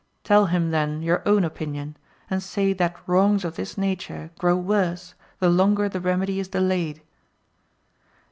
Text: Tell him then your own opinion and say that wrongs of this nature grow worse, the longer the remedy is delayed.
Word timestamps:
Tell 0.23 0.47
him 0.47 0.71
then 0.71 1.03
your 1.03 1.21
own 1.27 1.43
opinion 1.43 1.95
and 2.27 2.41
say 2.41 2.73
that 2.73 2.95
wrongs 3.07 3.45
of 3.45 3.55
this 3.55 3.77
nature 3.77 4.31
grow 4.39 4.55
worse, 4.55 5.13
the 5.37 5.47
longer 5.47 5.87
the 5.87 6.01
remedy 6.01 6.39
is 6.39 6.47
delayed. 6.47 7.03